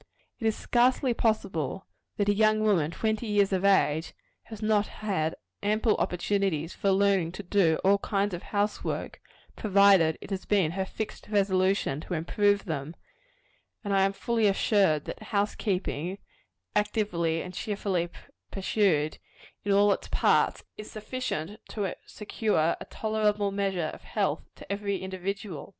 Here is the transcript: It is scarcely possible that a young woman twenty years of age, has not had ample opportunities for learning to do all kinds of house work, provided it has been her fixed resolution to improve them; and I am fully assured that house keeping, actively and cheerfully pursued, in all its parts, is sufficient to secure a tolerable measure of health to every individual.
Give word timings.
It 0.39 0.47
is 0.47 0.55
scarcely 0.55 1.13
possible 1.13 1.85
that 2.17 2.27
a 2.27 2.33
young 2.33 2.61
woman 2.61 2.89
twenty 2.89 3.27
years 3.27 3.53
of 3.53 3.63
age, 3.63 4.13
has 4.45 4.59
not 4.59 4.87
had 4.87 5.35
ample 5.61 5.95
opportunities 5.97 6.73
for 6.73 6.89
learning 6.89 7.33
to 7.33 7.43
do 7.43 7.77
all 7.83 7.99
kinds 7.99 8.33
of 8.33 8.41
house 8.41 8.83
work, 8.83 9.21
provided 9.55 10.17
it 10.19 10.31
has 10.31 10.45
been 10.45 10.71
her 10.71 10.85
fixed 10.85 11.27
resolution 11.29 11.99
to 12.01 12.15
improve 12.15 12.65
them; 12.65 12.95
and 13.83 13.93
I 13.93 14.01
am 14.01 14.11
fully 14.13 14.47
assured 14.47 15.05
that 15.05 15.21
house 15.21 15.53
keeping, 15.53 16.17
actively 16.75 17.43
and 17.43 17.53
cheerfully 17.53 18.09
pursued, 18.49 19.19
in 19.63 19.71
all 19.71 19.93
its 19.93 20.07
parts, 20.07 20.63
is 20.77 20.89
sufficient 20.89 21.59
to 21.69 21.95
secure 22.07 22.75
a 22.79 22.85
tolerable 22.89 23.51
measure 23.51 23.91
of 23.93 24.01
health 24.01 24.49
to 24.55 24.71
every 24.71 24.97
individual. 24.97 25.69